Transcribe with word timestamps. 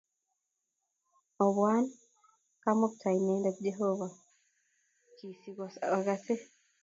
Obwan 1.45 1.85
Kamukta-indet 2.63 3.57
Jehovah, 3.65 4.13
ji 5.17 5.27
si 5.39 5.49
ogasge 5.95 6.15
kot. 6.25 6.41